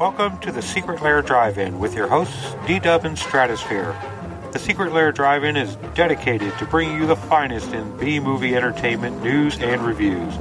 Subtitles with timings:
[0.00, 3.94] Welcome to the Secret Lair Drive-In with your hosts D-Dub and Stratosphere.
[4.50, 9.58] The Secret Lair Drive-In is dedicated to bringing you the finest in B-movie entertainment news
[9.58, 10.34] and reviews.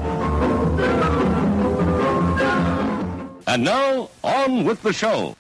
[3.48, 5.36] And now, on with the show.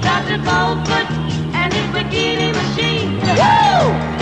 [0.00, 0.38] Dr.
[0.38, 1.10] Goldfoot
[1.52, 3.18] and his bikini machine.
[3.36, 4.17] Dr.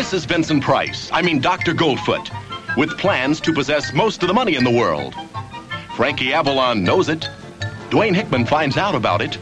[0.00, 1.74] This is Vincent Price, I mean Dr.
[1.74, 2.30] Goldfoot,
[2.74, 5.14] with plans to possess most of the money in the world.
[5.94, 7.28] Frankie Avalon knows it.
[7.90, 9.36] Dwayne Hickman finds out about it.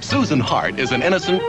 [0.00, 1.40] Susan Hart is an innocent,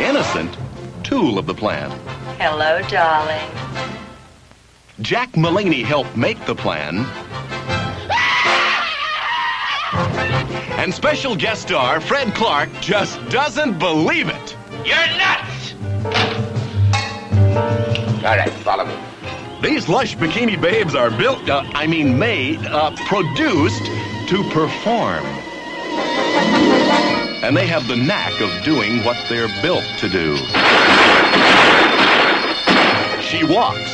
[0.00, 0.58] innocent
[1.04, 1.92] tool of the plan.
[2.40, 3.48] Hello, darling.
[5.00, 7.06] Jack Mullaney helped make the plan.
[10.76, 14.56] And special guest star Fred Clark just doesn't believe it.
[14.84, 16.39] You're nuts!
[17.60, 18.94] All right, follow me.
[19.62, 23.84] These lush bikini babes are built, uh, I mean made, uh, produced
[24.28, 25.24] to perform.
[27.42, 30.36] And they have the knack of doing what they're built to do.
[33.22, 33.90] She walks.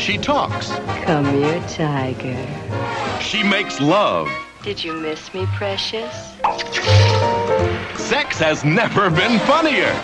[0.00, 0.70] She talks.
[1.04, 3.20] Come here, tiger.
[3.20, 4.28] She makes love.
[4.62, 6.12] Did you miss me, precious?
[7.96, 9.94] Sex has never been funnier.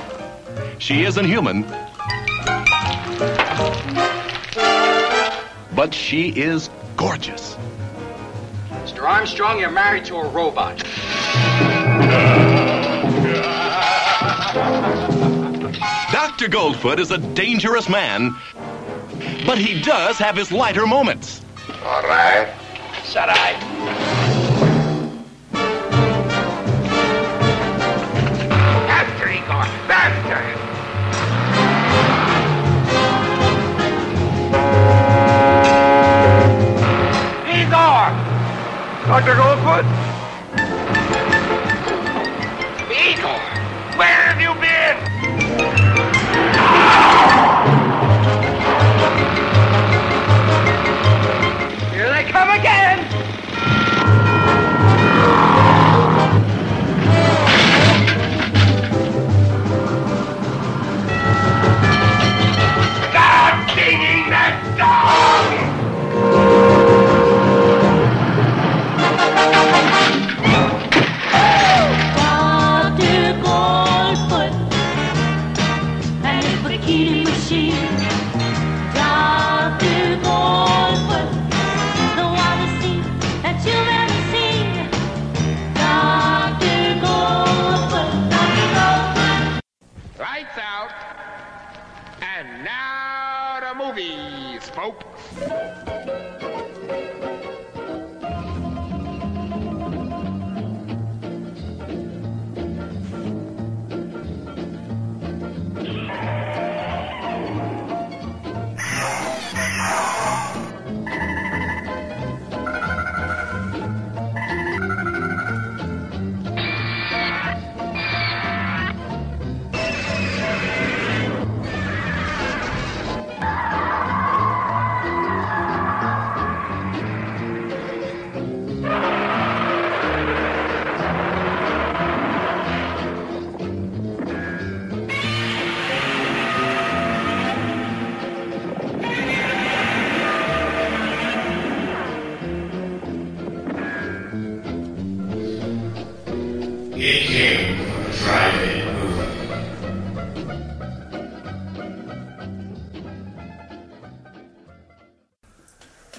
[0.78, 1.62] She isn't human.
[5.74, 7.56] But she is gorgeous.
[8.70, 9.02] Mr.
[9.02, 10.78] Armstrong, you're married to a robot.
[16.12, 16.48] Dr.
[16.48, 18.34] Goldfoot is a dangerous man,
[19.46, 21.42] but he does have his lighter moments.
[21.84, 22.52] All right.
[23.04, 23.56] Shut eye.
[28.86, 30.55] Faster, Igor, faster!
[39.16, 39.34] Dr.
[39.34, 39.95] Goldfoot?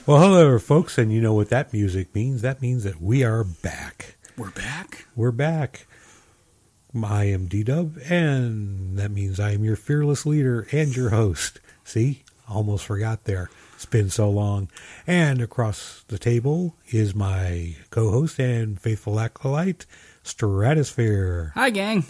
[0.07, 2.41] Well, hello, folks, and you know what that music means.
[2.41, 4.15] That means that we are back.
[4.37, 5.05] We're back.
[5.17, 5.85] We're back.
[7.03, 11.59] I am D Dub, and that means I am your fearless leader and your host.
[11.83, 13.49] See, almost forgot there.
[13.75, 14.69] It's been so long.
[15.05, 19.85] And across the table is my co host and faithful acolyte,
[20.23, 21.51] Stratosphere.
[21.53, 22.05] Hi, gang.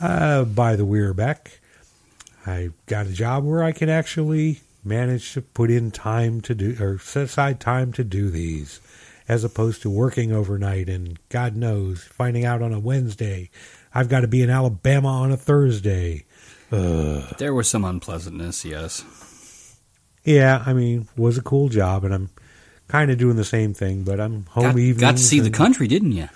[0.00, 1.60] Uh, by the we're back.
[2.44, 6.76] I got a job where I can actually manage to put in time to do,
[6.80, 8.80] or set aside time to do these,
[9.28, 13.50] as opposed to working overnight and God knows, finding out on a Wednesday.
[13.94, 16.24] I've got to be in Alabama on a Thursday.
[16.70, 19.04] There was some unpleasantness, yes.
[20.24, 22.30] Yeah, I mean, was a cool job, and I'm
[22.88, 25.00] kind of doing the same thing, but I'm home Got, evenings.
[25.00, 26.28] got to see the country, didn't you?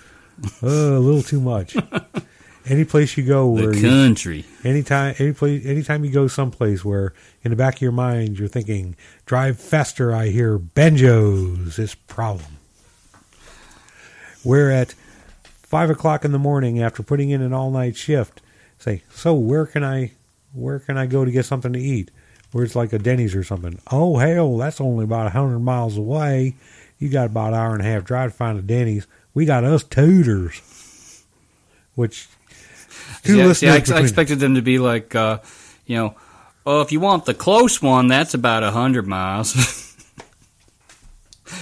[0.63, 1.77] Uh, a little too much.
[2.69, 4.45] Any place you go where The you, country.
[4.63, 8.49] anytime any place anytime you go someplace where in the back of your mind you're
[8.49, 8.95] thinking
[9.27, 11.77] drive faster i hear banjos.
[11.77, 12.53] This problem.
[14.43, 14.95] Where at
[15.45, 18.41] five o'clock in the morning after putting in an all night shift
[18.79, 20.13] say so where can i
[20.53, 22.11] where can i go to get something to eat?
[22.53, 23.79] Where it's like a denny's or something.
[23.91, 26.55] Oh hell that's only about a hundred miles away.
[26.99, 29.07] You got about an hour and a half drive to find a denny's.
[29.33, 30.61] We got us tutors
[31.95, 32.29] which
[33.29, 35.39] two See, I- see, I, ex- I expected them to be like, uh,
[35.87, 36.15] you know,
[36.67, 39.55] oh, if you want the close one, that's about a hundred miles.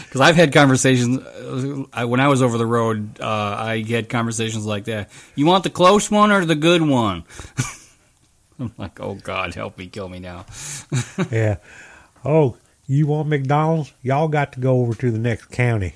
[0.04, 3.20] Because I've had conversations uh, I, when I was over the road.
[3.20, 3.26] Uh,
[3.56, 5.10] I had conversations like that.
[5.36, 7.22] You want the close one or the good one?
[8.58, 10.44] I'm like, oh God, help me, kill me now.
[11.30, 11.58] Yeah.
[12.24, 12.56] Oh,
[12.88, 13.92] you want McDonald's?
[14.02, 15.94] Y'all got to go over to the next county.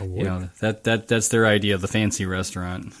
[0.00, 2.92] You know that that that's their idea of the fancy restaurant.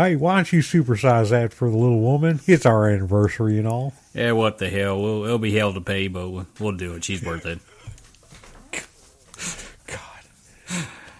[0.00, 2.40] Hey, why don't you supersize that for the little woman?
[2.46, 3.92] It's our anniversary and all.
[4.14, 4.98] Yeah, what the hell?
[4.98, 7.04] We'll, it'll be hell to pay, but we'll, we'll do it.
[7.04, 7.58] She's worth it.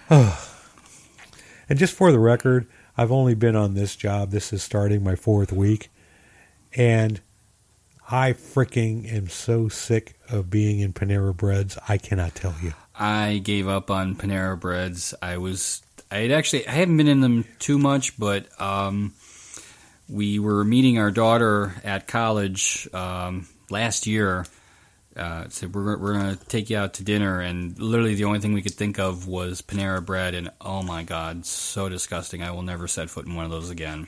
[0.09, 0.35] God.
[1.69, 2.67] and just for the record,
[2.97, 4.31] I've only been on this job.
[4.31, 5.91] This is starting my fourth week.
[6.75, 7.21] And
[8.11, 11.77] I freaking am so sick of being in Panera Breads.
[11.87, 12.73] I cannot tell you.
[12.95, 15.13] I gave up on Panera Breads.
[15.21, 19.15] I was I actually I haven't been in them too much, but um,
[20.09, 24.47] we were meeting our daughter at college um, last year.
[25.17, 28.53] Uh, said we're we're gonna take you out to dinner, and literally the only thing
[28.53, 32.43] we could think of was Panera Bread, and oh my god, so disgusting!
[32.43, 34.07] I will never set foot in one of those again.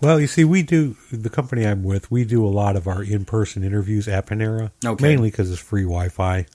[0.00, 3.02] Well, you see, we do, the company I'm with, we do a lot of our
[3.02, 4.70] in person interviews at Panera.
[4.84, 5.08] Okay.
[5.08, 6.46] Mainly because it's free Wi Fi.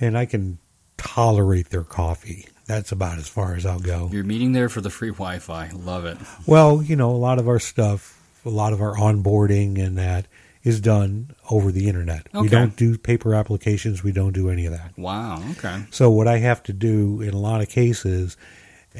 [0.00, 0.58] And I can
[0.96, 2.46] tolerate their coffee.
[2.66, 4.08] That's about as far as I'll go.
[4.12, 5.70] You're meeting there for the free Wi-Fi.
[5.74, 6.18] Love it.
[6.46, 10.26] Well, you know, a lot of our stuff, a lot of our onboarding and that
[10.66, 12.26] is done over the internet.
[12.34, 14.98] We don't do paper applications, we don't do any of that.
[14.98, 15.40] Wow.
[15.52, 15.84] Okay.
[15.92, 18.36] So, what I have to do in a lot of cases,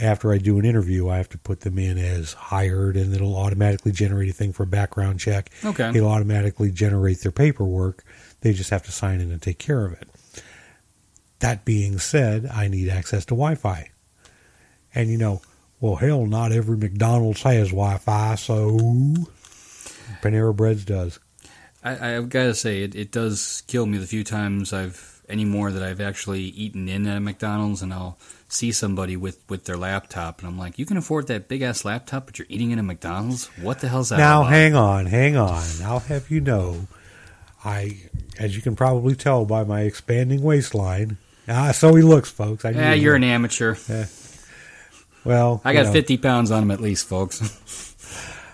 [0.00, 3.36] after I do an interview, I have to put them in as hired, and it'll
[3.36, 5.50] automatically generate a thing for a background check.
[5.64, 5.88] Okay.
[5.88, 8.04] It'll automatically generate their paperwork.
[8.42, 10.08] They just have to sign in and take care of it.
[11.40, 13.90] That being said, I need access to Wi Fi.
[14.94, 15.42] And you know,
[15.80, 18.78] well, hell, not every McDonald's has Wi Fi, so
[20.22, 21.18] Panera Breads does.
[21.84, 25.72] I, I've got to say, it, it does kill me the few times I've anymore
[25.72, 28.18] that I've actually eaten in at a McDonald's, and I'll
[28.48, 31.84] see somebody with with their laptop, and I'm like, you can afford that big ass
[31.84, 33.46] laptop, but you're eating in a McDonald's.
[33.60, 34.18] What the hell's that?
[34.18, 34.52] Now, about?
[34.52, 35.64] hang on, hang on.
[35.82, 36.86] I'll have you know,
[37.64, 37.98] I,
[38.38, 41.18] as you can probably tell by my expanding waistline,
[41.48, 42.64] ah, so he looks, folks.
[42.64, 43.74] I Yeah, you're an amateur.
[45.24, 45.60] well.
[45.64, 47.94] I you got know, 50 pounds on him at least, folks.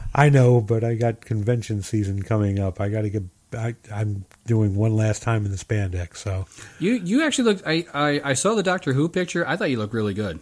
[0.15, 2.81] I know, but I got convention season coming up.
[2.81, 3.23] I got to get.
[3.55, 6.17] I, I'm doing one last time in the spandex.
[6.19, 6.47] So,
[6.79, 7.62] you you actually looked.
[7.67, 9.47] I, I I saw the Doctor Who picture.
[9.47, 10.41] I thought you looked really good.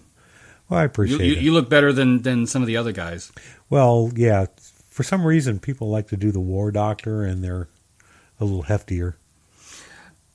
[0.69, 1.38] well, I You, appreciate you, it.
[1.38, 3.32] you look better than than some of the other guys.
[3.69, 4.46] well, yeah.
[4.91, 7.69] For some reason, people like to do the War Doctor, and they're
[8.41, 9.14] a little heftier.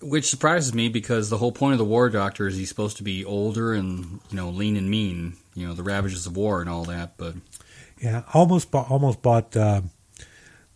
[0.05, 3.03] Which surprises me because the whole point of the War Doctor is he's supposed to
[3.03, 5.33] be older and you know lean and mean.
[5.55, 7.17] You know the ravages of war and all that.
[7.17, 7.35] But
[7.99, 9.81] Yeah, almost bought, almost bought uh,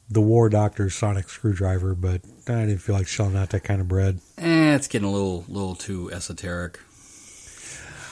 [0.09, 3.87] the War Doctor's sonic screwdriver, but I didn't feel like shelling out that kind of
[3.87, 4.19] bread.
[4.37, 6.79] eh, it's getting a little little too esoteric.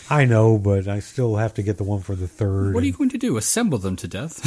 [0.10, 2.74] I know, but I still have to get the one for the third.
[2.74, 3.36] What are you going to do?
[3.38, 4.39] Assemble them to death?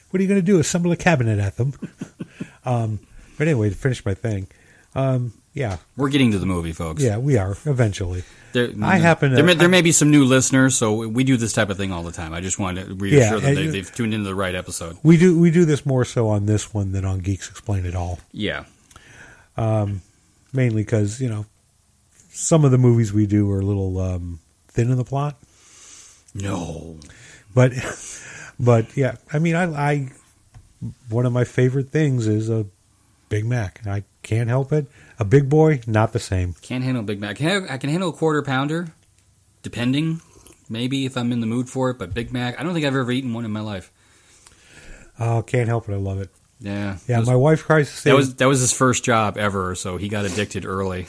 [0.10, 0.58] what are you going to do?
[0.58, 1.74] Assemble a cabinet at them?
[2.64, 2.98] um,
[3.38, 4.48] but anyway, to finish my thing,
[4.96, 7.02] um, yeah, We're getting to the movie, folks.
[7.02, 8.22] yeah, we are eventually.
[8.52, 11.36] There, I happen to- There may, there may be some new listeners, so we do
[11.36, 12.32] this type of thing all the time.
[12.32, 14.96] I just wanted to reassure Yeah, and they, you- they've tuned into the right episode.
[15.02, 17.94] We do we do this more so on this one than on Geeks Explain It
[17.94, 18.64] All, Yeah.
[19.56, 21.46] mainly because you know
[22.30, 25.36] some of the movies we do are a little um, thin in the plot.
[26.34, 26.96] No.
[27.54, 27.72] but
[28.60, 30.08] but yeah i mean I, I
[31.08, 32.66] one of my favorite things is a
[33.28, 34.86] big mac i can't help it
[35.20, 37.32] a big boy not the same Can't handle Big Mac.
[37.32, 38.88] I can, I can handle a quarter pounder,
[39.62, 40.20] depending,
[40.68, 41.98] maybe if I'm in the mood for it.
[41.98, 43.92] But Big Mac, I don't think I've ever eaten one in my life.
[45.18, 46.96] oh can't help it i love it Yeah.
[47.06, 49.74] yeah was- my wife tries to say that was that was his first job ever,
[49.74, 51.06] so he got addicted early.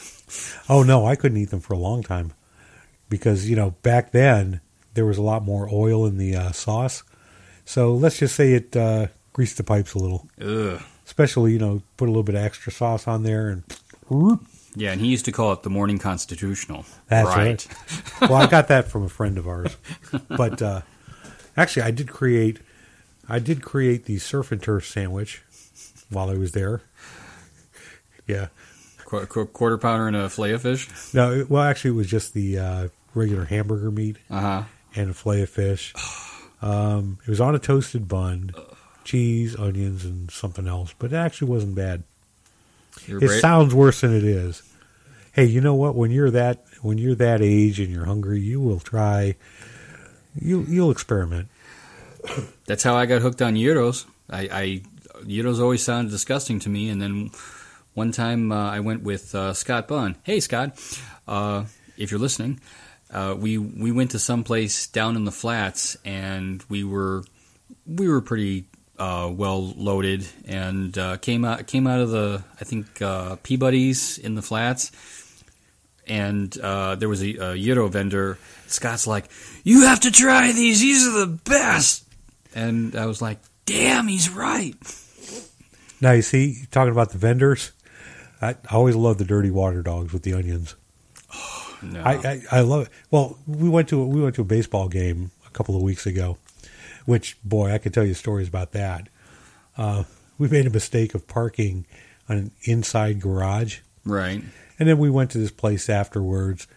[0.69, 2.33] oh no i couldn't eat them for a long time
[3.09, 4.61] because you know back then
[4.93, 7.03] there was a lot more oil in the uh, sauce
[7.65, 10.81] so let's just say it uh, greased the pipes a little Ugh.
[11.05, 13.63] especially you know put a little bit of extra sauce on there and.
[14.75, 16.85] Yeah, and he used to call it the morning constitutional.
[17.07, 17.67] That's right.
[18.21, 19.75] well, I got that from a friend of ours.
[20.29, 20.81] But uh,
[21.57, 22.59] Actually, I did create,
[23.27, 25.41] I did create the surf and turf sandwich
[26.09, 26.81] while I was there.
[28.27, 28.47] Yeah.
[29.05, 30.87] Qu- qu- quarter pounder and a fillet of fish.
[31.13, 34.63] No, it- well, actually, it was just the uh, regular hamburger meat Uh huh.
[34.95, 35.93] and a fillet of fish.
[36.61, 38.51] Um, it was on a toasted bun,
[39.03, 42.03] cheese, onions, and something else, but it actually wasn't bad.
[43.07, 44.63] You're It sounds worse than it is.
[45.33, 45.95] Hey, you know what?
[45.95, 49.35] When you're that when you're that age and you're hungry, you will try.
[50.35, 51.49] You you'll experiment.
[52.65, 54.05] That's how I got hooked on gyros.
[54.29, 54.81] I, I
[55.25, 57.31] gyros always sounded disgusting to me, and then
[57.93, 60.17] one time uh, I went with uh, Scott Bunn.
[60.23, 60.79] Hey, Scott,
[61.27, 61.65] uh,
[61.97, 62.59] if you're listening,
[63.11, 67.23] uh, we we went to some place down in the flats, and we were
[67.85, 68.65] we were pretty
[69.01, 74.17] uh, well loaded, and uh, came out came out of the I think uh, Peabody's
[74.17, 74.91] in the flats.
[76.07, 78.37] And uh, there was a, a gyro vendor.
[78.67, 79.29] Scott's like,
[79.63, 80.81] "You have to try these.
[80.81, 82.05] These are the best."
[82.53, 84.75] And I was like, damn, he's right.
[86.01, 87.71] Now you see, talking about the vendors,
[88.41, 90.75] I, always love the dirty water dogs with the onions.
[91.83, 92.03] No.
[92.03, 92.89] I, I, I love it.
[93.09, 96.37] Well, we went to we went to a baseball game a couple of weeks ago,
[97.11, 99.09] which boy, I could tell you stories about that.
[99.77, 100.05] Uh,
[100.37, 101.85] we made a mistake of parking
[102.29, 104.41] on an inside garage, right.
[104.79, 106.67] and then we went to this place afterwards,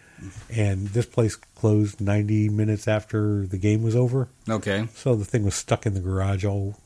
[0.50, 4.28] and this place closed ninety minutes after the game was over.
[4.50, 4.88] Okay.
[4.96, 6.78] So the thing was stuck in the garage all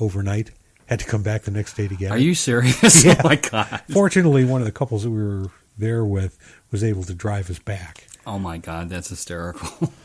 [0.00, 0.50] overnight.
[0.86, 2.22] Had to come back the next day to get Are it.
[2.22, 3.04] you serious?
[3.04, 3.20] Yeah.
[3.24, 3.82] Oh my god.
[3.88, 5.46] Fortunately, one of the couples that we were
[5.78, 6.36] there with
[6.72, 8.08] was able to drive us back.
[8.26, 9.92] Oh my god, that's hysterical.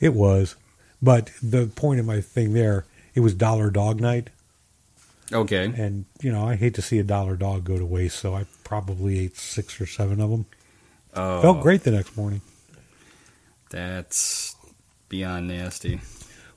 [0.00, 0.56] It was,
[1.02, 4.30] but the point of my thing there, it was dollar dog night,
[5.32, 5.64] okay.
[5.64, 8.46] and you know I hate to see a dollar dog go to waste, so I
[8.64, 10.46] probably ate six or seven of them.
[11.14, 12.40] Oh, Felt great the next morning.
[13.70, 14.54] That's
[15.08, 16.00] beyond nasty.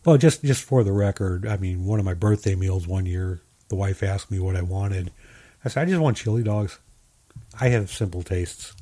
[0.05, 3.41] Well, just just for the record, I mean, one of my birthday meals one year,
[3.69, 5.11] the wife asked me what I wanted.
[5.63, 6.77] I said, I just want chili dogs.
[7.59, 8.73] I have simple tastes.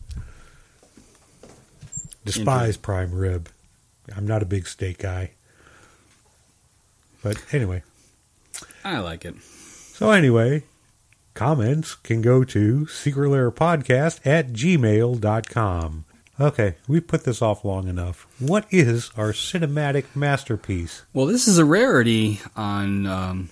[2.25, 3.49] Despise prime rib.
[4.15, 5.31] I'm not a big steak guy.
[7.23, 7.83] But anyway,
[8.83, 9.35] I like it.
[9.41, 10.63] so anyway,
[11.33, 16.05] comments can go to Secret Podcast at gmail.com.
[16.39, 18.27] Okay, we put this off long enough.
[18.39, 21.03] What is our cinematic masterpiece?
[21.13, 23.49] Well, this is a rarity on um,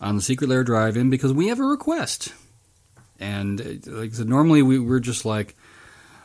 [0.00, 2.32] on the Secret Lair Drive-In because we have a request,
[3.18, 5.56] and uh, like I said, normally we, we're just like,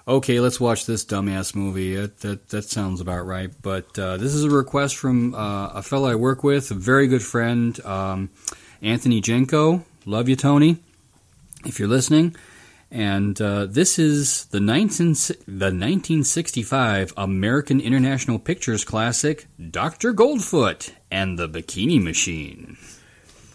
[0.07, 1.95] okay, let's watch this dumbass movie.
[1.95, 3.51] That that, that sounds about right.
[3.61, 7.07] But uh, this is a request from uh, a fellow I work with, a very
[7.07, 8.29] good friend, um,
[8.81, 9.83] Anthony Jenko.
[10.05, 10.77] Love you, Tony.
[11.65, 12.35] If you're listening.
[12.93, 15.13] And uh, this is the 19,
[15.47, 20.13] the 1965 American International Pictures classic, Dr.
[20.13, 22.77] Goldfoot and the Bikini Machine.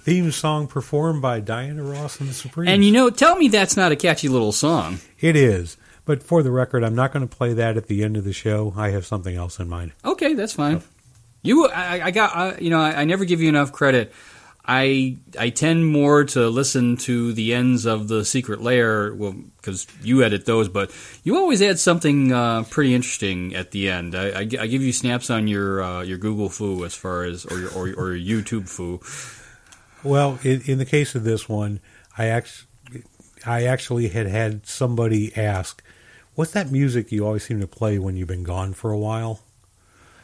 [0.08, 2.68] Theme song performed by Diana Ross and the Supremes.
[2.68, 4.98] And you know, tell me that's not a catchy little song.
[5.20, 5.76] It is.
[6.08, 8.32] But for the record, I'm not going to play that at the end of the
[8.32, 8.72] show.
[8.74, 9.92] I have something else in mind.
[10.02, 10.82] Okay, that's fine.
[11.42, 14.10] You, I, I got, I, you know, I, I never give you enough credit.
[14.64, 19.86] I, I tend more to listen to the ends of the Secret Lair, well, because
[20.02, 20.90] you edit those, but
[21.24, 24.14] you always add something uh, pretty interesting at the end.
[24.14, 27.44] I, I, I give you snaps on your uh, your Google foo as far as,
[27.44, 29.00] or your or, or your YouTube foo.
[30.02, 31.80] Well, in, in the case of this one,
[32.16, 33.04] I actually,
[33.44, 35.82] I actually had had somebody ask,
[36.38, 39.40] "What's that music you always seem to play when you've been gone for a while?"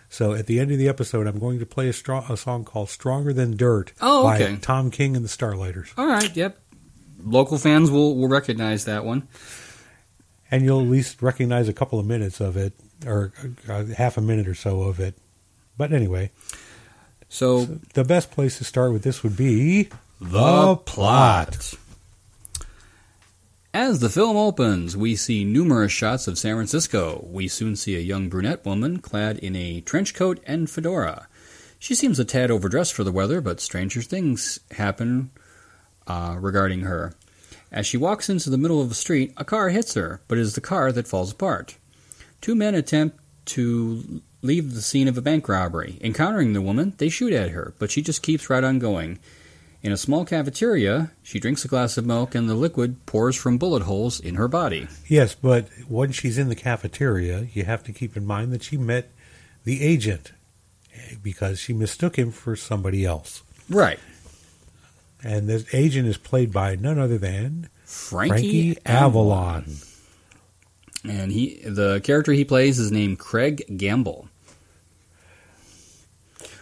[0.08, 2.64] So at the end of the episode, I'm going to play a, strong, a song
[2.64, 4.56] called "Stronger Than Dirt" Oh, by okay.
[4.60, 6.58] Tom King and the Starlighters, All right, yep.
[7.24, 9.26] Local fans will will recognize that one.
[10.50, 12.74] and you'll at least recognize a couple of minutes of it,
[13.06, 13.32] or
[13.68, 15.14] uh, half a minute or so of it.
[15.76, 16.30] But anyway,
[17.28, 19.88] So the best place to start with this would be
[20.20, 21.74] The plot.
[23.74, 27.26] As the film opens, we see numerous shots of San Francisco.
[27.28, 31.26] We soon see a young brunette woman clad in a trench coat and fedora.
[31.80, 35.32] She seems a tad overdressed for the weather, but stranger things happen
[36.06, 37.14] uh, regarding her.
[37.72, 40.42] As she walks into the middle of the street, a car hits her, but it
[40.42, 41.76] is the car that falls apart.
[42.40, 45.98] Two men attempt to leave the scene of a bank robbery.
[46.00, 49.18] Encountering the woman, they shoot at her, but she just keeps right on going.
[49.84, 53.58] In a small cafeteria, she drinks a glass of milk and the liquid pours from
[53.58, 54.88] bullet holes in her body.
[55.06, 58.78] Yes, but when she's in the cafeteria, you have to keep in mind that she
[58.78, 59.12] met
[59.64, 60.32] the agent
[61.22, 63.42] because she mistook him for somebody else.
[63.68, 63.98] Right.
[65.22, 69.76] And this agent is played by none other than Frankie, Frankie Avalon.
[71.06, 74.28] And he the character he plays is named Craig Gamble.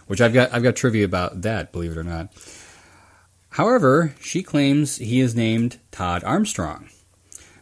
[0.07, 2.29] which I've got I've got trivia about that, believe it or not.
[3.53, 6.89] However, she claims he is named Todd Armstrong.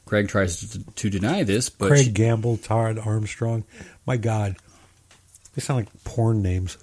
[0.05, 3.65] Craig tries to, to deny this, but Craig she- Gamble, Todd Armstrong.
[4.05, 4.55] My God,
[5.53, 6.77] they sound like porn names.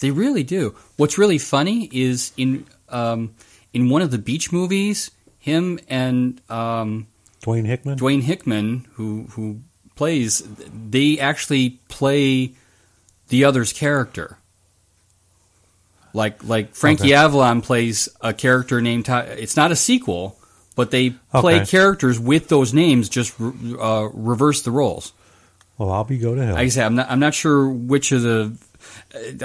[0.00, 0.74] They really do.
[0.96, 3.34] What's really funny is in um,
[3.72, 7.06] in one of the beach movies, him and um,
[7.42, 7.96] Dwayne Hickman.
[7.96, 9.60] Dwayne Hickman, who who
[9.94, 12.54] plays, they actually play
[13.28, 14.38] the other's character.
[16.12, 17.14] Like like Frankie Okay.
[17.14, 19.08] Avalon plays a character named.
[19.08, 20.38] It's not a sequel,
[20.76, 21.66] but they play Okay.
[21.66, 23.08] characters with those names.
[23.08, 25.12] Just uh, reverse the roles.
[25.78, 26.54] Well, I'll be go to hell.
[26.56, 28.56] Like I said, I'm not, I'm not sure which of the.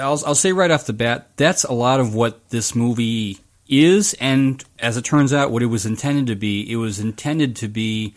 [0.00, 4.14] I'll, I'll say right off the bat, that's a lot of what this movie is,
[4.20, 6.70] and as it turns out, what it was intended to be.
[6.70, 8.14] It was intended to be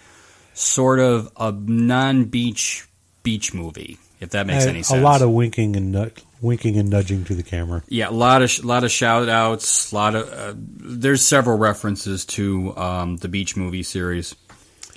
[0.54, 2.88] sort of a non-beach
[3.24, 5.00] beach movie, if that makes And any sense.
[5.00, 6.12] a lot of winking and nu-
[6.42, 7.84] winking and nudging to the camera.
[7.88, 10.30] yeah, a lot of sh- lot of shout outs, a lot of.
[10.30, 14.36] Uh, there's several references to um, the beach movie series.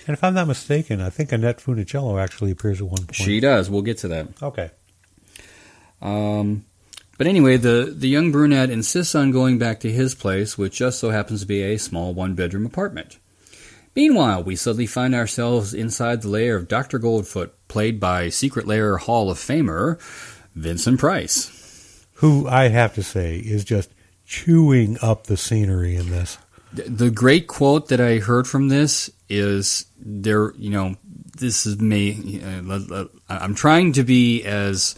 [0.06, 3.14] And if I'm not mistaken, I think Annette Funicello actually appears at one point.
[3.14, 3.70] She does.
[3.70, 4.28] We'll get to that.
[4.42, 4.70] okay.
[6.00, 6.64] Um,
[7.18, 10.98] but anyway, the, the young brunette insists on going back to his place, which just
[10.98, 13.18] so happens to be a small one bedroom apartment.
[13.94, 16.98] Meanwhile, we suddenly find ourselves inside the lair of Dr.
[16.98, 20.00] Goldfoot, played by Secret Lair Hall of Famer
[20.54, 22.06] Vincent Price.
[22.14, 23.90] Who I have to say is just
[24.24, 26.38] chewing up the scenery in this.
[26.72, 30.96] The great quote that I heard from this is there, you know,
[31.36, 32.40] this is me.
[32.42, 34.94] Uh, I'm trying to be as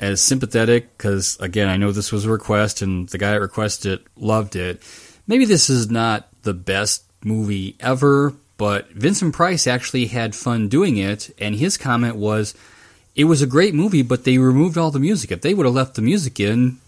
[0.00, 4.00] as sympathetic because again, I know this was a request and the guy that requested
[4.00, 4.82] it loved it.
[5.28, 10.96] Maybe this is not the best movie ever, but Vincent Price actually had fun doing
[10.96, 12.54] it, and his comment was,
[13.14, 15.32] "It was a great movie, but they removed all the music.
[15.32, 16.78] If they would have left the music in,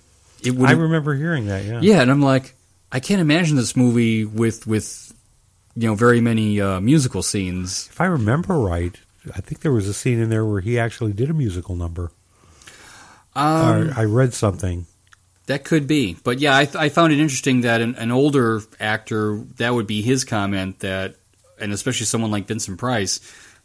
[0.42, 1.64] it would." I remember hearing that.
[1.64, 1.80] Yeah.
[1.80, 2.54] Yeah, and I'm like,
[2.92, 5.12] I can't imagine this movie with with
[5.74, 7.88] you know very many uh, musical scenes.
[7.90, 8.96] If I remember right,
[9.34, 12.12] I think there was a scene in there where he actually did a musical number.
[13.34, 14.86] Um, or I read something.
[15.46, 19.44] That could be, but yeah, I, I found it interesting that an, an older actor
[19.56, 21.16] that would be his comment that,
[21.60, 23.20] and especially someone like Vincent Price.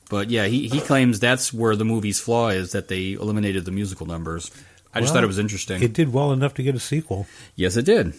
[0.09, 3.71] But yeah, he, he claims that's where the movie's flaw is that they eliminated the
[3.71, 4.51] musical numbers.
[4.93, 5.81] I just thought it was interesting.
[5.81, 7.27] It did well enough to get a sequel.
[7.55, 8.13] Yes, it did.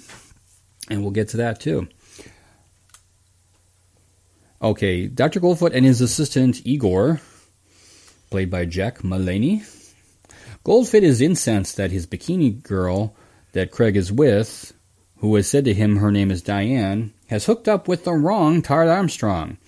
[0.88, 1.88] And we'll get to that too.
[4.62, 5.40] Okay, Dr.
[5.40, 7.20] Goldfoot and his assistant Igor,
[8.30, 9.62] played by Jack Mullaney.
[10.64, 13.16] Goldfoot is incensed that his bikini girl
[13.52, 14.72] that Craig is with,
[15.18, 18.62] who has said to him her name is Diane, has hooked up with the wrong
[18.62, 19.58] Todd Armstrong.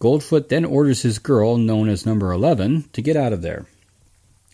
[0.00, 3.66] Goldfoot then orders his girl, known as Number 11, to get out of there.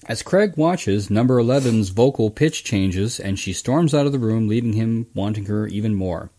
[0.06, 4.48] As Craig watches, number 11's vocal pitch changes and she storms out of the room,
[4.48, 6.30] leaving him wanting her even more.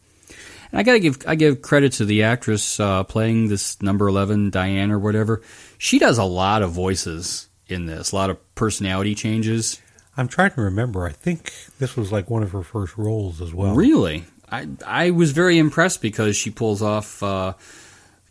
[0.72, 4.52] And I gotta give I give credit to the actress uh, playing this number 11,
[4.52, 5.42] Diane or whatever.
[5.80, 9.82] She does a lot of voices in this, a lot of personality changes.
[10.18, 11.06] I'm trying to remember.
[11.06, 13.76] I think this was like one of her first roles as well.
[13.76, 17.54] Really, I I was very impressed because she pulls off uh,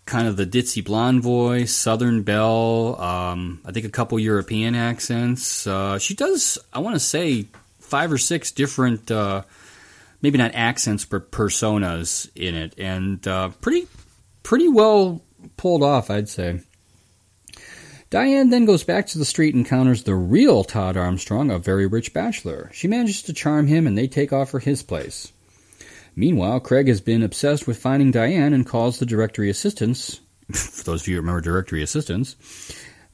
[0.06, 3.00] kind of the ditzy blonde voice, Southern Belle.
[3.00, 5.66] Um, I think a couple European accents.
[5.66, 6.58] Uh, she does.
[6.72, 7.46] I want to say
[7.80, 9.42] five or six different, uh,
[10.22, 13.86] maybe not accents, but personas in it, and uh, pretty
[14.42, 15.22] pretty well
[15.56, 16.60] pulled off, I'd say.
[18.14, 21.84] Diane then goes back to the street and encounters the real Todd Armstrong, a very
[21.84, 22.70] rich bachelor.
[22.72, 25.32] She manages to charm him and they take off for his place.
[26.14, 30.20] Meanwhile, Craig has been obsessed with finding Diane and calls the directory assistants,
[30.52, 32.36] for those of you who remember directory assistants,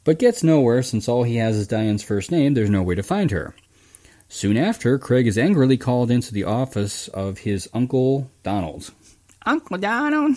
[0.04, 3.02] but gets nowhere since all he has is Diane's first name, there's no way to
[3.02, 3.54] find her.
[4.28, 8.90] Soon after, Craig is angrily called into the office of his uncle Donald.
[9.46, 10.36] Uncle Donald?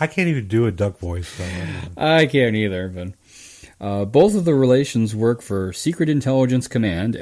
[0.00, 1.28] I can't even do a duck voice.
[1.28, 1.44] So,
[1.96, 3.08] I can't either, but
[3.80, 7.16] uh, both of the relations work for Secret Intelligence Command,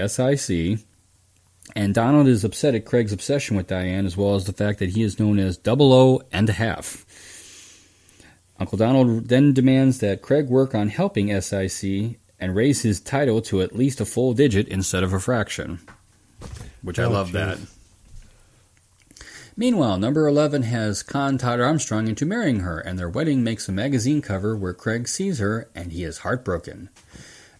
[1.76, 4.90] and Donald is upset at Craig's obsession with Diane, as well as the fact that
[4.90, 7.07] he is known as Double O and a half.
[8.59, 13.62] Uncle Donald then demands that Craig work on helping SIC and raise his title to
[13.62, 15.79] at least a full digit instead of a fraction,
[16.83, 17.35] which I Oh, love geez.
[17.35, 17.59] that.
[19.60, 23.72] Meanwhile, number 11 has conned Todd Armstrong into marrying her, and their wedding makes a
[23.72, 26.88] magazine cover where Craig sees her and he is heartbroken.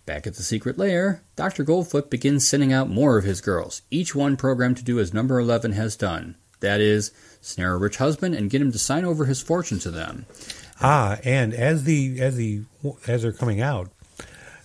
[0.07, 1.63] Back at the secret lair, Dr.
[1.63, 5.39] Goldfoot begins sending out more of his girls, each one programmed to do as number
[5.39, 6.37] 11 has done.
[6.61, 9.91] That is, snare a rich husband and get him to sign over his fortune to
[9.91, 10.25] them.
[10.81, 12.63] ah, and as the as the
[13.07, 13.91] as they're coming out,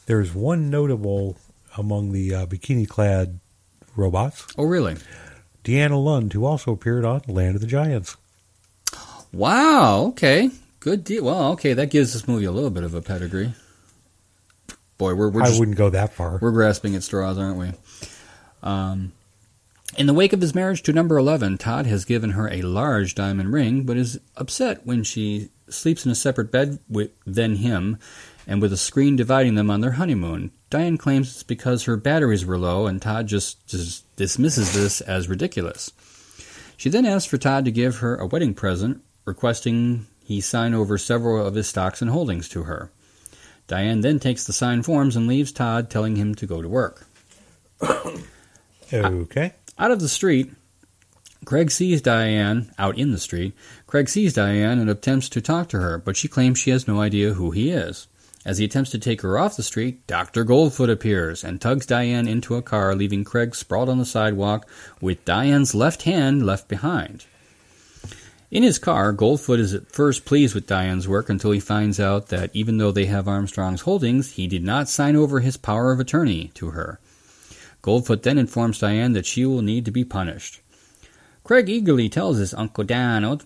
[0.06, 1.36] there's one notable
[1.78, 3.42] among the uh, bikini-clad
[3.98, 4.96] robots, Oh, really?
[5.66, 8.16] Deanna Lund, who also appeared on Land of the Giants.
[9.34, 10.06] Wow.
[10.10, 10.52] Okay.
[10.80, 11.26] Good deal.
[11.26, 13.56] Well, okay, that gives this movie a little bit of a pedigree.
[15.00, 16.38] Boy, we're we're I wouldn't go that far.
[16.40, 17.72] we're grasping at straws, aren't we?
[18.62, 19.12] Um,
[19.98, 23.16] in the wake of his marriage to number eleven, Todd has given her a large
[23.16, 27.98] diamond ring, but is upset when she sleeps in a separate bed with than him,
[28.48, 30.52] and with a screen dividing them on their honeymoon.
[30.70, 35.28] Diane claims it's because her batteries were low, and Todd just, just dismisses this as
[35.28, 35.92] ridiculous.
[36.78, 40.98] She then asks for Todd to give her a wedding present, requesting he sign over
[40.98, 42.92] several of his stocks and holdings to her.
[43.68, 47.08] Diane then takes the signed forms and leaves Todd, telling him to go to work.
[48.94, 49.52] Okay.
[49.80, 50.54] Out of the street,
[51.44, 53.54] Craig sees Diane out in the street.
[53.88, 57.02] Craig sees Diane and attempts to talk to her, but she claims she has no
[57.02, 58.08] idea who he is.
[58.46, 60.46] As he attempts to take her off the street, Dr.
[60.46, 64.70] Goldfoot appears and tugs Diane into a car, leaving Craig sprawled on the sidewalk
[65.02, 67.26] with Diane's left hand left behind.
[68.52, 72.28] In his car, Goldfoot is at first pleased with Diane's work until he finds out
[72.28, 76.00] that even though they have Armstrong's holdings, he did not sign over his power of
[76.00, 77.00] attorney to her.
[77.82, 80.62] Goldfoot then informs Diane that she will need to be punished.
[81.44, 83.46] Craig eagerly tells his Uncle Donald,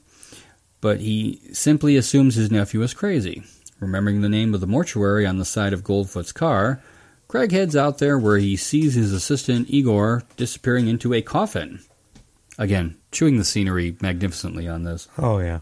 [0.81, 3.43] but he simply assumes his nephew is crazy.
[3.79, 6.81] Remembering the name of the mortuary on the side of Goldfoot's car,
[7.27, 11.79] Craig heads out there where he sees his assistant Igor disappearing into a coffin.
[12.57, 15.07] Again, chewing the scenery magnificently on this.
[15.17, 15.59] Oh yeah.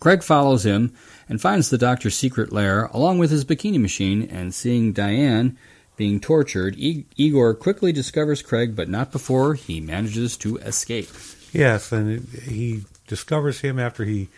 [0.00, 0.92] Craig follows him
[1.28, 5.56] and finds the doctor's secret lair along with his bikini machine and seeing Diane
[5.96, 11.10] being tortured, I- Igor quickly discovers Craig, but not before he manages to escape.
[11.52, 14.28] Yes, and he discovers him after he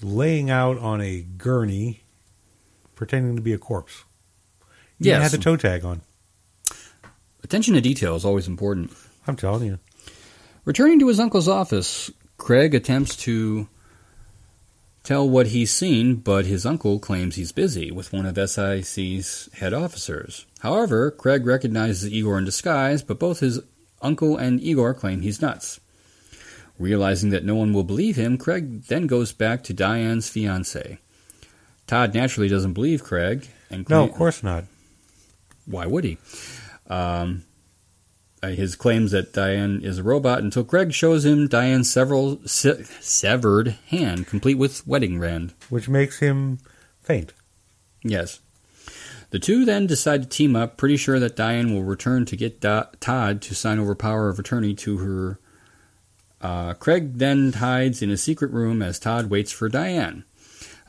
[0.00, 2.03] laying out on a gurney,
[2.94, 4.04] pretending to be a corpse.
[4.98, 5.22] He Yes.
[5.22, 6.02] had the toe tag on.
[7.42, 8.92] Attention to detail is always important.
[9.26, 9.78] I'm telling you.
[10.64, 13.68] Returning to his uncle's office, Craig attempts to
[15.02, 19.74] tell what he's seen, but his uncle claims he's busy with one of SIC's head
[19.74, 20.46] officers.
[20.60, 23.60] However, Craig recognizes Igor in disguise, but both his
[24.00, 25.80] uncle and Igor claim he's nuts.
[26.78, 30.98] Realizing that no one will believe him, Craig then goes back to Diane's fiance.
[31.94, 34.64] Todd naturally doesn't believe Craig, and No, of course not.
[35.64, 36.18] why would he?
[36.88, 37.44] Um,
[38.42, 42.82] uh, his claims that Diane is a robot until Craig shows him Diane's several se-
[42.98, 45.54] severed hand, complete with wedding band.
[45.68, 46.58] Which makes him
[47.00, 47.32] faint.
[48.02, 48.40] Yes.
[49.30, 52.60] The two then decide to team up, pretty sure that Diane will return to get
[52.60, 55.38] Do- Todd to sign over power of attorney to her.
[56.40, 60.24] Uh, Craig then hides in a secret room as Todd waits for Diane.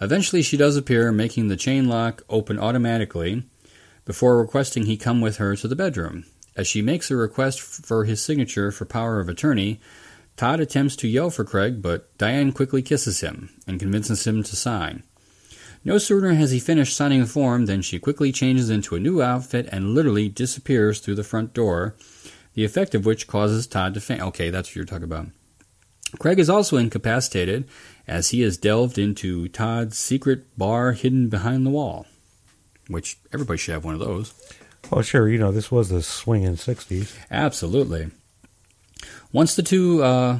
[0.02, 3.44] Eventually, she does appear, making the chain lock open automatically
[4.06, 6.26] before requesting he come with her to the bedroom.
[6.56, 9.80] As she makes a request for his signature for power of attorney,
[10.38, 14.56] Todd attempts to yell for Craig, but Diane quickly kisses him and convinces him to
[14.56, 15.04] sign.
[15.84, 19.22] No sooner has he finished signing the form than she quickly changes into a new
[19.22, 21.96] outfit and literally disappears through the front door,
[22.54, 24.22] the effect of which causes Todd to faint.
[24.22, 25.28] Okay, that's what you're talking about.
[26.20, 27.68] Craig is also incapacitated
[28.08, 32.06] as he has delved into Todd's secret bar hidden behind the wall,
[32.88, 34.34] which everybody should have one of those.
[34.92, 37.18] Well, sure, you know, this was the swinging 60s.
[37.32, 38.12] Absolutely.
[39.32, 40.40] Once the two uh,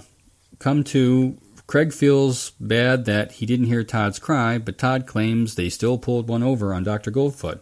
[0.60, 5.70] come to, Craig feels bad that he didn't hear Todd's cry, but Todd claims they
[5.70, 7.12] still pulled one over on Dr.
[7.12, 7.60] Goldfoot.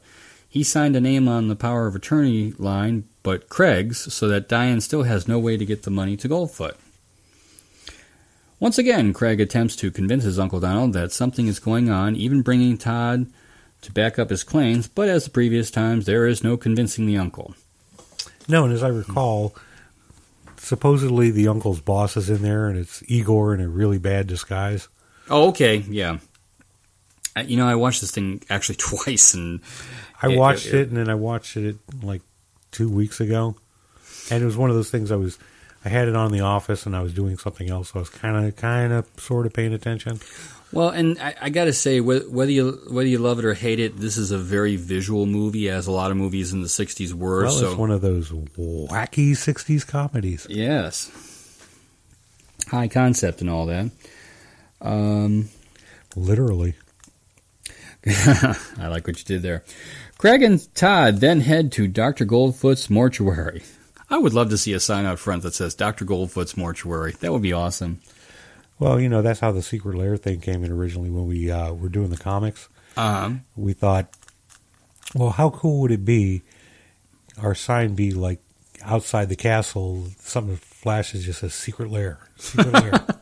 [0.48, 4.82] He signed a name on the power of attorney line, but Craig's, so that Diane
[4.82, 6.76] still has no way to get the money to Goldfoot.
[8.64, 12.42] Once again, Craig attempts to convince his Uncle Donald that something is going on, even
[12.42, 13.26] bringing Todd
[13.82, 17.18] to back up his claims, but as the previous times, there is no convincing the
[17.18, 17.56] uncle.
[18.48, 19.54] No, and as I recall,
[20.56, 24.88] supposedly the uncle's boss is in there, and it's Igor in a really bad disguise.
[25.30, 26.20] Oh, okay, yeah.
[27.36, 29.60] I, you know, I watched this thing actually twice, and
[30.22, 32.22] I It- watched it- it, and then I watched it like
[32.72, 33.58] two weeks ago,
[34.32, 35.38] and it was one of those things I was.
[35.86, 38.00] I had it on in the office, and I was doing something else, so I
[38.00, 40.20] was kind of, kind of, sort of paying attention.
[40.72, 43.80] well, and I, I got to say, whether you whether you love it or hate
[43.80, 47.14] it, this is a very visual movie, as a lot of movies in the '60s
[47.14, 47.44] were.
[47.44, 50.48] Well, so, it's one of those wacky '60s comedies.
[50.50, 51.12] yes,
[52.70, 53.92] high concept and all that.
[54.82, 55.50] Um,
[56.16, 56.76] Literally,
[58.06, 59.64] I like what you did there.
[60.18, 62.26] Craig and Todd then head to Dr.
[62.26, 63.64] Goldfoot's mortuary.
[64.14, 66.06] I would love to see a sign out front that says Dr.
[66.06, 67.14] Goldfoot's mortuary.
[67.20, 68.02] That would be awesome.
[68.80, 71.74] well, you know that's how the secret lair thing came in originally when we uh,
[71.74, 72.70] were doing the comics.
[72.96, 74.16] Um, we thought,
[75.16, 76.44] well, how cool would it be?
[77.42, 78.40] our sign be like
[78.84, 82.20] outside the castle, something that flashes just says secret lair.
[82.38, 83.06] Secret lair.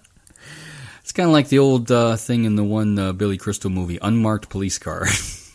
[1.04, 4.00] It's kind of like the old uh, thing in the one uh, Billy Crystal movie,
[4.02, 5.08] unmarked police car.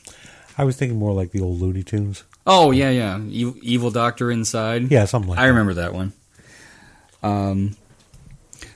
[0.58, 2.24] I was thinking more like the old Looney Tunes.
[2.46, 4.90] Oh yeah, yeah, evil, evil doctor inside.
[4.90, 5.48] Yeah, something like I that.
[5.48, 6.12] remember that one.
[7.22, 7.76] Um,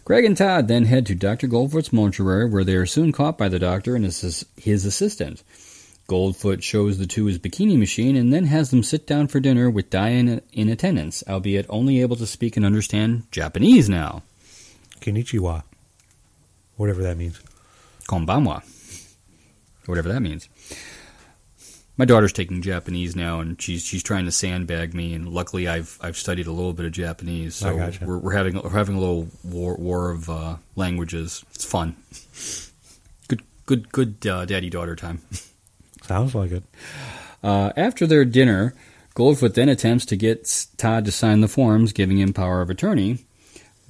[0.04, 1.46] Greg and Todd then head to Dr.
[1.46, 5.44] Goldfoot's mortuary, where they are soon caught by the doctor and his, his assistant.
[6.08, 9.70] Goldfoot shows the two his bikini machine and then has them sit down for dinner
[9.70, 14.24] with Diane in attendance, albeit only able to speak and understand Japanese now.
[15.00, 15.62] Konnichiwa.
[16.76, 17.40] Whatever that means.
[18.08, 18.64] Konbanwa.
[19.86, 20.48] Whatever that means.
[22.00, 25.12] My daughter's taking Japanese now, and she's she's trying to sandbag me.
[25.12, 28.06] And luckily, I've I've studied a little bit of Japanese, so gotcha.
[28.06, 31.44] we're, we're having we're having a little war war of uh, languages.
[31.54, 31.96] It's fun.
[33.28, 35.20] Good good good uh, daddy daughter time.
[36.04, 36.64] Sounds like it.
[37.42, 38.72] Uh, after their dinner,
[39.14, 43.18] Goldfoot then attempts to get Todd to sign the forms, giving him power of attorney,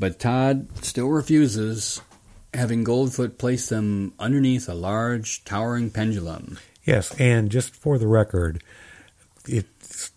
[0.00, 2.02] but Todd still refuses,
[2.52, 6.58] having Goldfoot place them underneath a large, towering pendulum.
[6.84, 8.62] Yes, and just for the record,
[9.46, 10.12] it's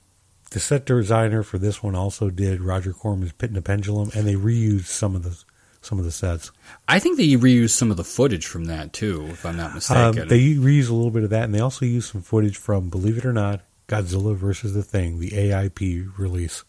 [0.51, 4.27] the set designer for this one also did Roger Corman's Pit and the Pendulum, and
[4.27, 5.37] they reused some of the
[5.81, 6.51] some of the sets.
[6.87, 9.75] I think they reused some of the footage from that too, if I'm not Um,
[9.75, 10.27] mistaken.
[10.29, 13.17] they reused a little bit of that, and they also used some footage from, believe
[13.17, 16.63] it or not, Godzilla versus the Thing, the AIP release.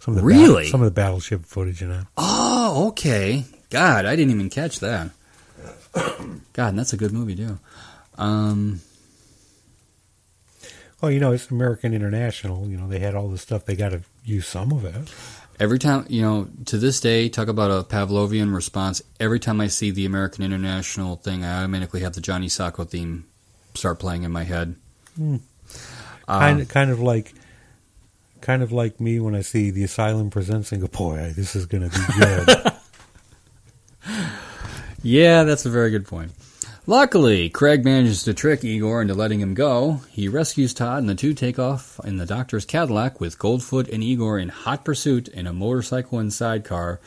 [0.00, 0.68] Some of the Really?
[0.68, 2.04] some of the battleship footage in it.
[2.18, 3.44] oh, okay.
[3.70, 5.10] God, I didn't even catch that.
[6.52, 7.58] God, that's a good movie too.
[8.18, 8.80] Um,
[11.00, 12.66] Well, you know, it's American International.
[12.68, 13.64] You know, they had all this stuff.
[13.64, 15.12] They got to use some of it.
[15.60, 19.02] Every time, you know, to this day, talk about a Pavlovian response.
[19.18, 23.26] Every time I see the American International thing, I automatically have the Johnny Sokko theme
[23.74, 24.76] start playing in my head.
[25.18, 25.40] Um,
[26.28, 27.34] kind of, kind of like,
[28.40, 31.88] kind of like me when I see the Asylum presents and go, this is going
[31.88, 32.72] to be good.
[35.02, 36.32] yeah, that's a very good point.
[36.88, 40.00] Luckily, Craig manages to trick Igor into letting him go.
[40.10, 44.02] He rescues Todd, and the two take off in the doctor's Cadillac with Goldfoot and
[44.02, 46.98] Igor in hot pursuit in a motorcycle and sidecar.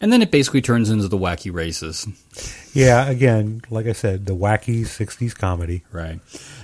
[0.00, 2.08] And then it basically turns into the wacky races.
[2.74, 5.84] yeah, again, like I said, the wacky '60s comedy.
[5.92, 6.18] Right.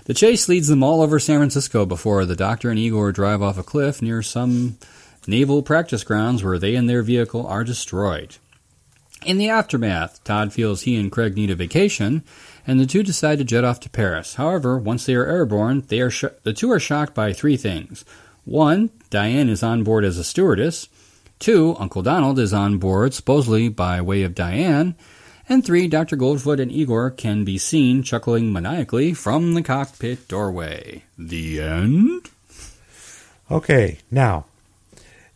[0.07, 3.59] The chase leads them all over San Francisco before the doctor and Igor drive off
[3.59, 4.77] a cliff near some
[5.29, 8.39] naval practice grounds where they and their vehicle are destroyed.
[9.29, 12.25] In the aftermath, Todd feels he and Craig need a vacation,
[12.67, 14.37] and the two decide to jet off to Paris.
[14.37, 18.07] However, once they are airborne, they are sho- the two are shocked by three things.
[18.47, 20.88] One, Diane is on board as a stewardess.
[21.38, 24.95] Two, Uncle Donald is on board, supposedly by way of Diane.
[25.47, 26.17] And three, Dr.
[26.17, 31.05] Goldfoot and Igor can be seen chuckling maniacally from the cockpit doorway.
[31.19, 32.31] The end?
[33.51, 34.47] Okay, now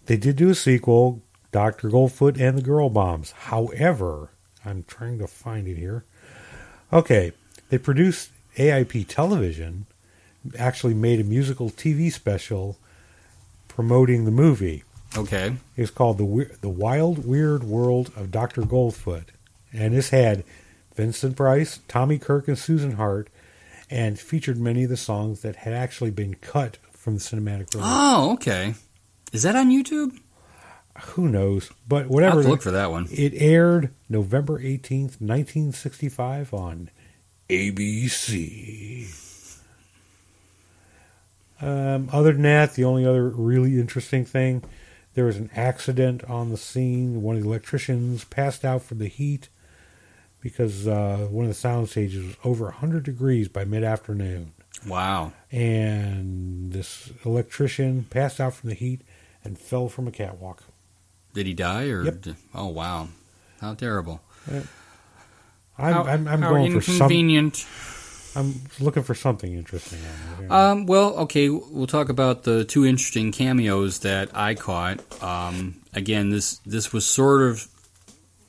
[0.07, 1.21] they did do a sequel,
[1.53, 3.33] Doctor Goldfoot and the Girl Bombs.
[3.33, 4.31] However,
[4.65, 6.05] I'm trying to find it here.
[6.93, 7.33] Okay,
[7.69, 9.87] they produced AIP Television,
[10.59, 12.79] actually made a musical TV special
[13.69, 14.83] promoting the movie.
[15.17, 15.57] Okay.
[15.77, 19.27] It's called the Weir- the Wild Weird World of Doctor Goldfoot,
[19.73, 20.45] and this had
[20.95, 23.29] Vincent Price, Tommy Kirk, and Susan Hart,
[23.91, 27.89] and featured many of the songs that had actually been cut from the cinematic release.
[27.91, 28.75] Oh, okay.
[29.33, 30.19] Is that on YouTube?
[31.01, 31.71] Who knows?
[31.89, 32.37] But I'll whatever.
[32.37, 33.09] have to look for that one.
[33.11, 36.91] It aired November 18th, 1965 on
[37.49, 39.19] ABC.
[41.61, 44.65] Um, other than that, the only other really interesting thing,
[45.15, 47.23] there was an accident on the scene.
[47.23, 49.49] One of the electricians passed out from the heat
[50.41, 54.53] because uh, one of the sound stages was over 100 degrees by mid-afternoon.
[54.87, 55.33] Wow.
[55.53, 59.03] And this electrician passed out from the heat
[59.45, 60.65] and fell from a catwalk.
[61.35, 62.05] Did he die or?
[62.05, 62.21] Yep.
[62.23, 63.09] Did- oh, wow.
[63.61, 64.21] How terrible.
[64.51, 64.65] I'm,
[65.95, 66.95] How- I'm, I'm how going for some.
[66.95, 67.67] inconvenient.
[68.35, 69.99] I'm looking for something interesting.
[70.49, 75.01] Um, well, okay, we'll talk about the two interesting cameos that I caught.
[75.23, 77.67] Um, again, this this was sort of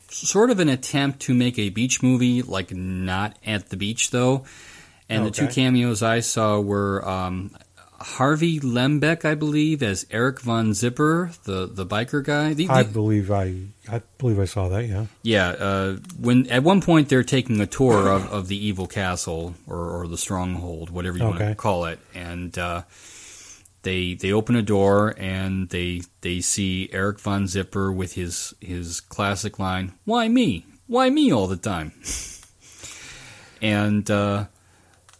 [0.10, 4.46] sort of an attempt to make a beach movie, like not at the beach though.
[5.10, 7.54] And the two cameos I saw were um,
[8.04, 12.54] Harvey Lembeck, I believe, as Eric von Zipper, the the biker guy.
[12.54, 13.56] The- I believe I,
[13.90, 14.86] I believe I saw that.
[14.86, 15.06] Yeah.
[15.24, 19.56] yeah, uh, when at one point they're taking a tour of, of the evil castle
[19.68, 22.84] or, or the stronghold, whatever you want to call it, and uh,
[23.84, 29.00] they they open a door and they they see Eric von Zipper with his his
[29.00, 30.66] classic line, "Why me?
[30.88, 31.94] Why me all the time?"
[33.62, 34.46] and uh,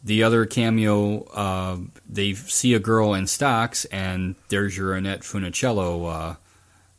[0.04, 1.78] the other cameo, uh,
[2.10, 6.06] they see a girl in stocks, and there's your Annette Funicello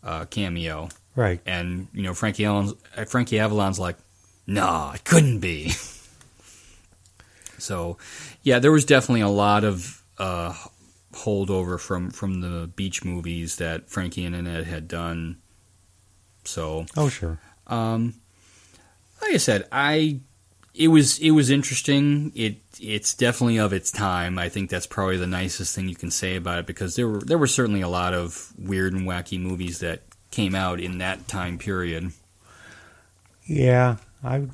[0.02, 1.40] uh, uh, cameo, Right.
[1.46, 3.96] and you know Frankie Avalon's, uh, Frankie Avalon's like,
[4.46, 5.72] "Nah, it couldn't be."
[7.58, 7.96] so,
[8.42, 10.54] yeah, there was definitely a lot of uh,
[11.12, 15.38] holdover from from the beach movies that Frankie and Annette had done.
[16.44, 17.38] So, Oh, sure.
[17.66, 18.14] um,
[19.22, 20.20] like I said, I
[20.74, 22.32] it was it was interesting.
[22.34, 24.38] It it's definitely of its time.
[24.38, 27.20] I think that's probably the nicest thing you can say about it because there were
[27.20, 31.28] there were certainly a lot of weird and wacky movies that came out in that
[31.28, 32.12] time period.
[33.44, 34.48] Yeah, I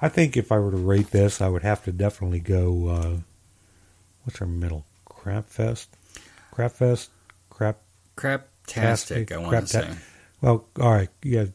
[0.00, 2.88] I think if I were to rate this, I would have to definitely go.
[2.88, 3.16] Uh,
[4.22, 4.86] what's our middle?
[5.04, 5.88] Crap fest,
[6.52, 7.10] crap fest,
[7.50, 7.78] crap.
[8.16, 9.88] Craptastic, I want to say.
[10.40, 11.46] Well, all right, yeah.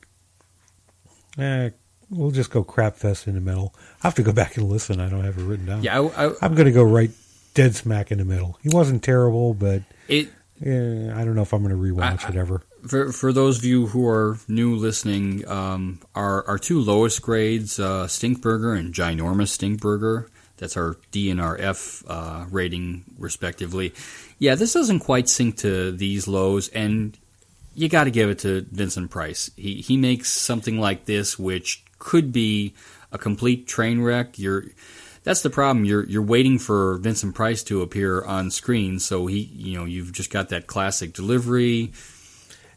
[1.37, 1.69] Eh,
[2.09, 3.73] we'll just go crap fest in the middle.
[4.03, 4.99] I have to go back and listen.
[4.99, 5.83] I don't have it written down.
[5.83, 7.11] Yeah, I, I, I'm going to go right
[7.53, 8.57] dead smack in the middle.
[8.61, 10.29] He wasn't terrible, but it
[10.65, 12.61] eh, I don't know if I'm going to rewatch I- it ever.
[12.87, 17.79] for for those of you who are new listening, um, our our two lowest grades,
[17.79, 20.27] uh, Stinkburger and Ginormous Stinkburger.
[20.57, 23.93] That's our D and our F uh, rating, respectively.
[24.39, 27.15] Yeah, this doesn't quite sink to these lows, and
[27.75, 29.51] you got to give it to Vincent Price.
[29.55, 32.73] He he makes something like this, which could be
[33.11, 34.37] a complete train wreck.
[34.39, 34.65] You're
[35.23, 35.85] that's the problem.
[35.85, 40.13] You're you're waiting for Vincent Price to appear on screen, so he you know you've
[40.13, 41.93] just got that classic delivery.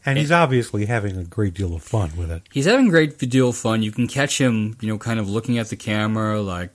[0.03, 2.41] And he's obviously having a great deal of fun with it.
[2.51, 3.83] He's having a great deal of fun.
[3.83, 6.71] You can catch him, you know, kind of looking at the camera, like,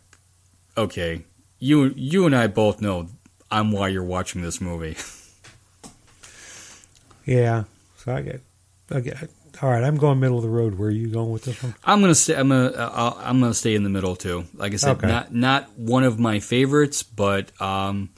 [0.78, 1.24] okay,
[1.59, 3.09] you you and I both know
[3.50, 4.96] I'm why you're watching this movie.
[7.26, 7.64] Yeah.
[7.96, 8.40] So I get,
[8.88, 9.31] Get.
[9.62, 10.75] All right, I'm going middle of the road.
[10.79, 11.75] Where are you going with this one?
[11.85, 12.37] I'm gonna stay.
[12.37, 12.68] I'm gonna.
[12.68, 14.44] Uh, I'm gonna stay in the middle too.
[14.55, 15.07] Like I said, Okay.
[15.09, 18.11] not not one of my favorites, but um,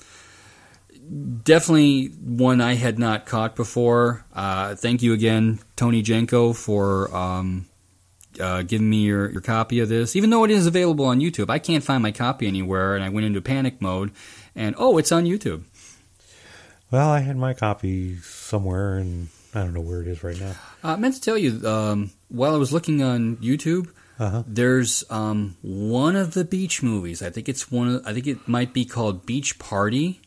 [1.42, 4.24] definitely one I had not caught before.
[4.35, 7.66] Uh, thank you again, Tony Jenko, for um,
[8.40, 10.16] uh, giving me your, your copy of this.
[10.16, 13.09] Even though it is available on YouTube, I can't find my copy anywhere, and I
[13.09, 14.11] went into panic mode.
[14.54, 15.62] And oh, it's on YouTube.
[16.90, 20.50] Well, I had my copy somewhere, and I don't know where it is right now.
[20.84, 24.42] Uh, I meant to tell you, um, while I was looking on YouTube, Uh-huh.
[24.46, 27.22] there's um, one of the beach movies.
[27.22, 27.88] I think it's one.
[27.96, 30.20] Of, I think it might be called Beach Party.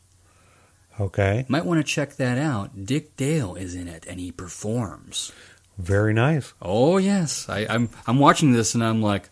[1.00, 2.86] Okay, Might want to check that out.
[2.86, 5.32] Dick Dale is in it, and he performs.
[5.78, 6.54] very nice.
[6.62, 7.90] Oh yes, I, I'm.
[8.08, 9.30] I'm watching this, and I'm like,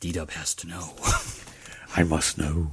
[0.00, 0.94] D Dub has to know.
[1.96, 2.72] I must know.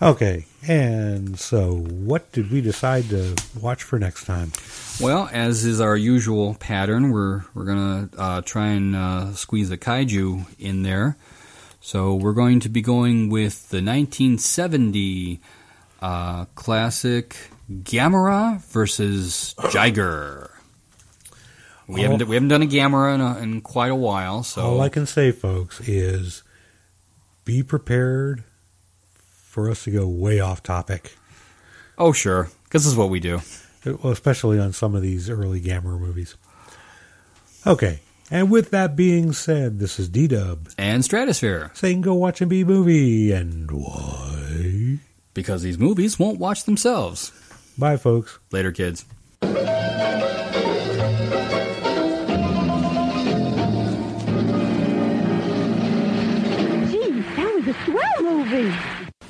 [0.00, 4.52] Okay, and so what did we decide to watch for next time?
[5.00, 9.78] well, as is our usual pattern, we're we're gonna uh, try and uh, squeeze a
[9.78, 11.16] kaiju in there.
[11.80, 15.40] So we're going to be going with the 1970
[16.02, 17.36] uh, classic
[17.70, 20.50] Gamera versus Jiger.
[21.86, 24.80] We haven't we haven't done a Gamera in, a, in quite a while, so All
[24.80, 26.42] I can say, folks, is
[27.44, 28.42] be prepared
[29.56, 31.16] for us to go way off topic,
[31.96, 33.40] oh sure, this is what we do.
[33.86, 36.36] well, especially on some of these early Gamera movies.
[37.66, 42.42] Okay, and with that being said, this is D Dub And Stratosphere, saying go watch
[42.42, 44.98] a B movie, and why?
[45.32, 47.32] because these movies won't watch themselves.
[47.78, 48.38] Bye, folks.
[48.52, 49.06] Later, kids.